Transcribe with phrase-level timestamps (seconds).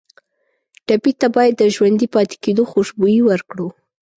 [0.87, 3.67] ټپي ته باید د ژوندي پاتې کېدو خوشبويي ورکړو.